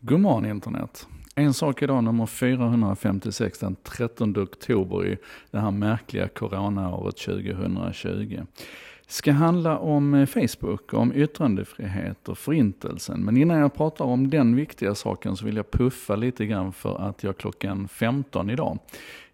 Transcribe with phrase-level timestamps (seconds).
[0.00, 1.06] God morgon internet.
[1.34, 5.16] En sak idag, nummer 456 den 13 oktober i
[5.50, 8.42] det här märkliga coronaåret 2020.
[9.06, 13.24] Ska handla om eh, Facebook, om yttrandefrihet och förintelsen.
[13.24, 17.08] Men innan jag pratar om den viktiga saken så vill jag puffa lite grann för
[17.08, 18.78] att jag klockan 15 idag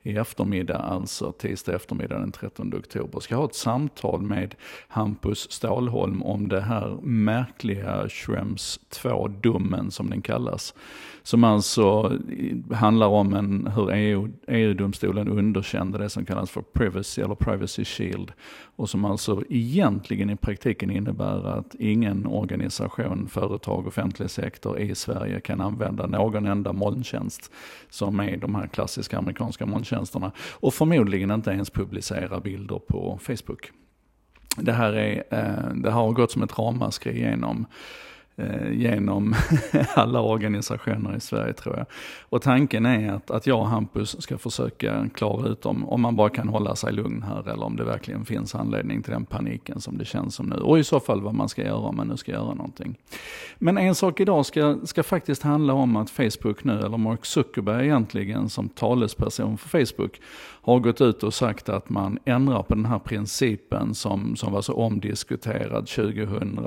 [0.03, 4.55] i eftermiddag, alltså tisdag eftermiddag den 13 oktober, ska ha ett samtal med
[4.89, 10.75] Hampus Stålholm om det här märkliga Schrems 2-domen som den kallas.
[11.23, 12.19] Som alltså
[12.73, 18.33] handlar om en, hur EU, EU-domstolen underkände det som kallas för privacy eller privacy shield.
[18.77, 25.41] Och som alltså egentligen i praktiken innebär att ingen organisation, företag, offentlig sektor i Sverige
[25.41, 27.53] kan använda någon enda molntjänst
[27.91, 29.92] som är de här klassiska amerikanska molntjänsterna.
[30.51, 33.71] Och förmodligen inte ens publicera bilder på Facebook.
[34.57, 37.67] Det här är, eh, det har gått som ett ramaskri genom
[38.37, 39.35] Eh, genom
[39.95, 41.87] alla organisationer i Sverige tror jag.
[42.21, 46.17] Och tanken är att, att jag och Hampus ska försöka klara ut om, om man
[46.17, 49.81] bara kan hålla sig lugn här eller om det verkligen finns anledning till den paniken
[49.81, 50.57] som det känns som nu.
[50.57, 52.99] Och i så fall vad man ska göra om man nu ska göra någonting.
[53.59, 57.85] Men en sak idag ska, ska faktiskt handla om att Facebook nu, eller Mark Zuckerberg
[57.85, 60.21] egentligen som talesperson för Facebook,
[60.63, 64.63] har gått ut och sagt att man ändrar på den här principen som, som var
[64.63, 66.59] så omdiskuterad 2000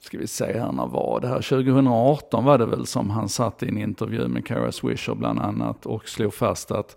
[0.00, 3.62] ska vi se här när var det här, 2018 var det väl som han satt
[3.62, 6.96] i en intervju med Kara Swisher bland annat och slog fast att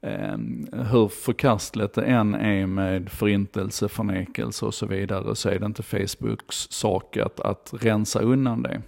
[0.00, 0.38] eh,
[0.72, 5.82] hur förkastligt det än är med förintelse, förnekelse och så vidare så är det inte
[5.82, 8.82] Facebooks sak att, att rensa undan det.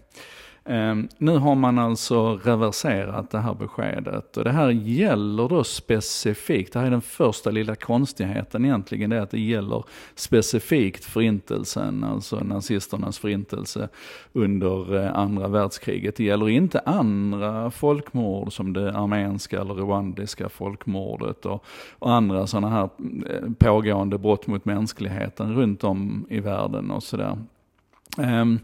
[0.70, 6.72] Ehm, nu har man alltså reverserat det här beskedet och det här gäller då specifikt,
[6.72, 12.04] det här är den första lilla konstigheten egentligen, det är att det gäller specifikt förintelsen,
[12.04, 13.88] alltså nazisternas förintelse
[14.32, 16.16] under eh, andra världskriget.
[16.16, 21.64] Det gäller inte andra folkmord som det armenska eller rwandiska folkmordet och,
[21.98, 22.88] och andra sådana här
[23.30, 27.38] eh, pågående brott mot mänskligheten runt om i världen och sådär.
[28.18, 28.58] Ehm,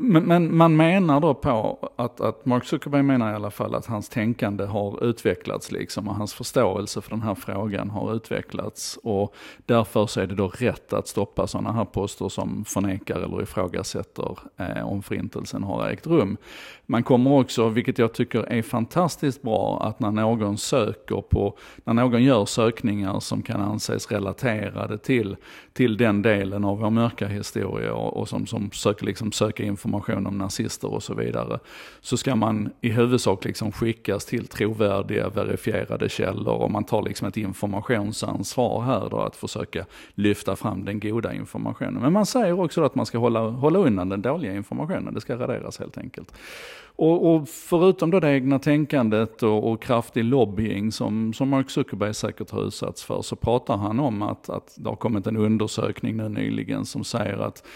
[0.00, 3.86] men, men, man menar då på att, att Mark Zuckerberg menar i alla fall att
[3.86, 8.98] hans tänkande har utvecklats liksom och hans förståelse för den här frågan har utvecklats.
[9.02, 9.34] Och
[9.66, 14.38] därför så är det då rätt att stoppa sådana här poster som förnekar eller ifrågasätter
[14.56, 16.36] eh, om förintelsen har ägt rum.
[16.86, 21.94] Man kommer också, vilket jag tycker är fantastiskt bra, att när någon söker på, när
[21.94, 25.36] någon gör sökningar som kan anses relaterade till,
[25.72, 29.62] till den delen av vår mörka historia och, och som, som söker liksom liksom söka
[29.62, 31.58] information om nazister och så vidare,
[32.00, 37.28] så ska man i huvudsak liksom skickas till trovärdiga, verifierade källor och man tar liksom
[37.28, 39.84] ett informationsansvar här då att försöka
[40.14, 42.02] lyfta fram den goda informationen.
[42.02, 45.36] Men man säger också att man ska hålla, hålla undan den dåliga informationen, det ska
[45.36, 46.32] raderas helt enkelt.
[46.98, 52.14] Och, och, förutom då det egna tänkandet och, och kraftig lobbying som, som Mark Zuckerberg
[52.14, 56.16] säkert har utsatts för, så pratar han om att, att det har kommit en undersökning
[56.16, 57.66] nu nyligen som säger att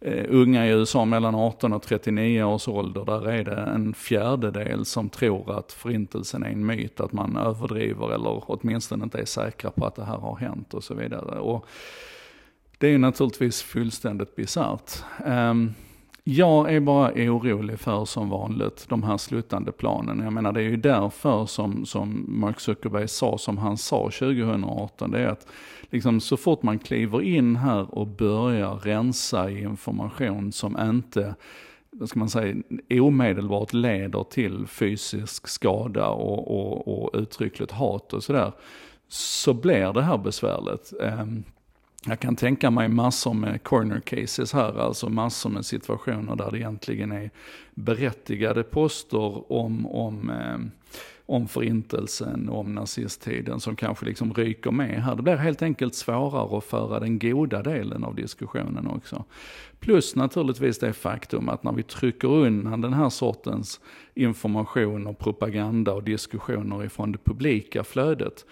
[0.00, 4.84] Eh, unga i USA mellan 18 och 39 års ålder, där är det en fjärdedel
[4.84, 9.70] som tror att förintelsen är en myt, att man överdriver eller åtminstone inte är säkra
[9.70, 11.38] på att det här har hänt och så vidare.
[11.38, 11.66] Och
[12.78, 14.92] det är ju naturligtvis fullständigt bisarrt.
[15.26, 15.74] Um,
[16.28, 20.20] jag är bara orolig för som vanligt de här sluttande planen.
[20.20, 25.10] Jag menar det är ju därför som, som Mark Zuckerberg sa som han sa 2018.
[25.10, 25.46] Det är att
[25.90, 31.34] liksom, så fort man kliver in här och börjar rensa i information som inte
[31.90, 32.54] vad ska man säga,
[32.90, 38.52] omedelbart leder till fysisk skada och, och, och uttryckligt hat och sådär,
[39.08, 40.92] så blir det här besvärligt.
[41.02, 41.44] Ehm,
[42.08, 46.58] jag kan tänka mig massor med corner cases här, alltså massor med situationer där det
[46.58, 47.30] egentligen är
[47.74, 50.58] berättigade poster om, om, eh,
[51.26, 55.14] om förintelsen, om nazisttiden som kanske liksom ryker med här.
[55.14, 59.24] Det blir helt enkelt svårare att föra den goda delen av diskussionen också.
[59.80, 63.80] Plus naturligtvis det faktum att när vi trycker undan den här sortens
[64.14, 68.44] information och propaganda och diskussioner ifrån det publika flödet,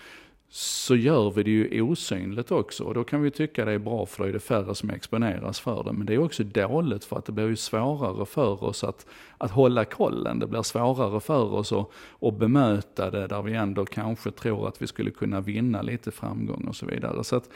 [0.56, 2.84] så gör vi det ju osynligt också.
[2.84, 5.60] Och då kan vi tycka det är bra för då är det färre som exponeras
[5.60, 5.92] för det.
[5.92, 9.06] Men det är också dåligt för att det blir ju svårare för oss att,
[9.38, 10.38] att hålla kollen.
[10.38, 11.90] Det blir svårare för oss att,
[12.20, 16.64] att bemöta det där vi ändå kanske tror att vi skulle kunna vinna lite framgång
[16.68, 17.24] och så vidare.
[17.24, 17.48] Så att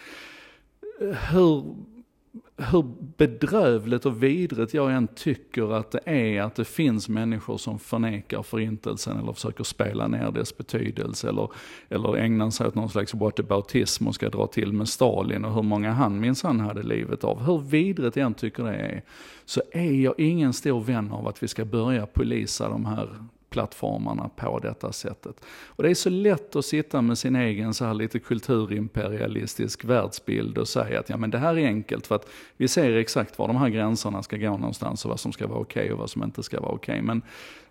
[1.00, 1.64] eh, hur
[2.56, 2.84] hur
[3.16, 8.42] bedrövligt och vidrigt jag än tycker att det är att det finns människor som förnekar
[8.42, 11.50] förintelsen eller försöker spela ner dess betydelse eller,
[11.88, 15.62] eller ägnar sig åt någon slags whataboutism och ska dra till med Stalin och hur
[15.62, 17.42] många han minsann hade livet av.
[17.42, 19.02] Hur vidrigt jag än tycker det är,
[19.44, 23.08] så är jag ingen stor vän av att vi ska börja polisa de här
[23.50, 25.44] plattformarna på detta sättet.
[25.66, 30.58] Och det är så lätt att sitta med sin egen så här lite kulturimperialistisk världsbild
[30.58, 33.46] och säga att ja men det här är enkelt för att vi ser exakt var
[33.46, 36.10] de här gränserna ska gå någonstans och vad som ska vara okej okay och vad
[36.10, 36.92] som inte ska vara okej.
[36.92, 37.02] Okay.
[37.02, 37.22] Men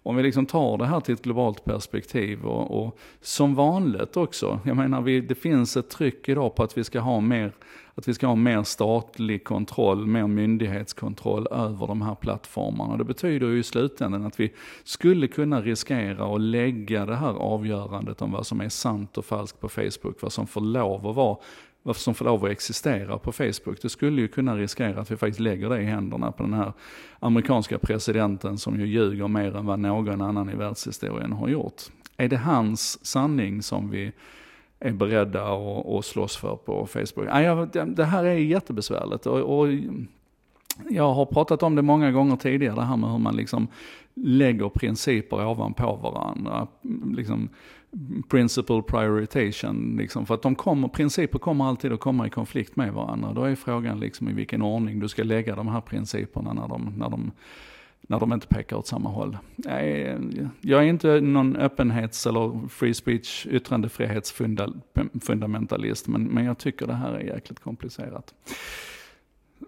[0.07, 4.59] om vi liksom tar det här till ett globalt perspektiv och, och som vanligt också,
[4.65, 7.51] jag menar vi, det finns ett tryck idag på att vi ska ha mer
[7.97, 12.97] att vi ska ha mer statlig kontroll, mer myndighetskontroll över de här plattformarna.
[12.97, 18.21] Det betyder ju i slutändan att vi skulle kunna riskera att lägga det här avgörandet
[18.21, 21.37] om vad som är sant och falskt på Facebook, vad som får lov att vara
[21.87, 23.81] varför som får lov att existera på Facebook.
[23.81, 26.73] Det skulle ju kunna riskera att vi faktiskt lägger det i händerna på den här
[27.19, 31.81] amerikanska presidenten som ju ljuger mer än vad någon annan i världshistorien har gjort.
[32.17, 34.11] Är det hans sanning som vi
[34.79, 37.27] är beredda att, att slåss för på Facebook.
[37.95, 39.67] det här är jättebesvärligt och, och
[40.89, 43.67] jag har pratat om det många gånger tidigare, det här med hur man liksom
[44.15, 46.67] lägger principer ovanpå varandra.
[47.15, 47.49] Liksom
[48.29, 52.93] principle prioritation, liksom, för att de kommer, principer kommer alltid att komma i konflikt med
[52.93, 53.33] varandra.
[53.33, 56.93] Då är frågan liksom i vilken ordning du ska lägga de här principerna när de,
[56.97, 57.31] när de
[58.09, 59.37] när de inte pekar åt samma håll.
[60.61, 67.13] Jag är inte någon öppenhets eller free speech yttrandefrihetsfundamentalist, men, men jag tycker det här
[67.13, 68.33] är jäkligt komplicerat.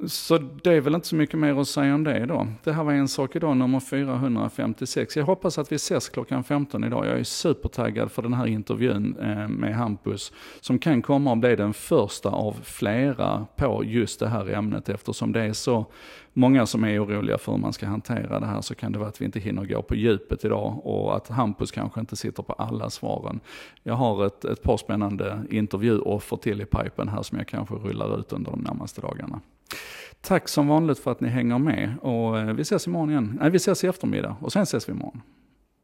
[0.08, 2.48] Så det är väl inte så mycket mer att säga om det då.
[2.64, 5.18] Det här var en sak idag, nummer 456.
[5.18, 7.06] Jag hoppas att vi ses klockan 15 idag.
[7.06, 11.56] Jag är supertaggad för den här intervjun eh, med Hampus, som kan komma att bli
[11.56, 15.86] den första av flera på just det här ämnet, eftersom det är så
[16.34, 19.10] många som är oroliga för hur man ska hantera det här, så kan det vara
[19.10, 22.54] att vi inte hinner gå på djupet idag och att Hampus kanske inte sitter på
[22.54, 23.40] alla svaren.
[23.84, 28.20] Jag har ett, ett par spännande intervjuoffer till i pipen här som jag kanske rullar
[28.20, 29.42] ut under de närmaste dagarna.
[30.22, 33.38] Tack som vanligt för att ni hänger med och eh, vi ses imorgon igen.
[33.42, 35.22] Nej, vi ses i eftermiddag och sen ses vi imorgon.